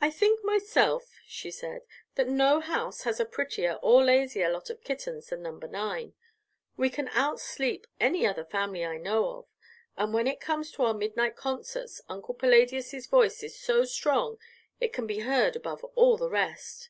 "I 0.00 0.08
think, 0.08 0.42
myself," 0.42 1.20
she 1.26 1.50
said, 1.50 1.82
"that 2.14 2.28
no 2.30 2.60
house 2.60 3.02
has 3.02 3.20
a 3.20 3.26
prettier 3.26 3.74
or 3.82 4.02
lazier 4.02 4.48
lot 4.50 4.70
of 4.70 4.80
kittens 4.82 5.26
than 5.26 5.42
number 5.42 5.68
9. 5.68 6.14
We 6.78 6.88
can 6.88 7.08
outsleep 7.08 7.86
any 8.00 8.26
other 8.26 8.46
family 8.46 8.86
I 8.86 8.96
know 8.96 9.28
of, 9.36 9.46
and 9.98 10.14
when 10.14 10.26
it 10.26 10.40
comes 10.40 10.70
to 10.72 10.84
our 10.84 10.94
midnight 10.94 11.36
concerts 11.36 12.00
Uncle 12.08 12.32
Palladius' 12.32 13.06
voice 13.06 13.42
is 13.42 13.54
so 13.60 13.84
strong 13.84 14.38
it 14.80 14.94
can 14.94 15.06
be 15.06 15.18
heard 15.18 15.56
above 15.56 15.84
all 15.94 16.16
the 16.16 16.30
rest." 16.30 16.88